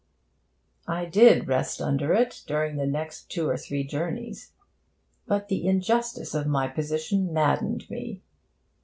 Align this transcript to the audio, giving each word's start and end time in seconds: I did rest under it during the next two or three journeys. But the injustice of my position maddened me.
I 0.87 1.05
did 1.05 1.47
rest 1.47 1.79
under 1.79 2.11
it 2.11 2.41
during 2.47 2.75
the 2.77 2.87
next 2.87 3.29
two 3.29 3.47
or 3.47 3.55
three 3.55 3.83
journeys. 3.83 4.51
But 5.27 5.47
the 5.47 5.67
injustice 5.67 6.33
of 6.33 6.47
my 6.47 6.67
position 6.69 7.31
maddened 7.31 7.87
me. 7.87 8.23